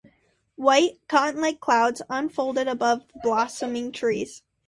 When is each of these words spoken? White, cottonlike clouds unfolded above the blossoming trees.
White, 0.55 0.99
cottonlike 1.07 1.59
clouds 1.59 2.01
unfolded 2.09 2.67
above 2.67 3.05
the 3.13 3.19
blossoming 3.21 3.91
trees. 3.91 4.41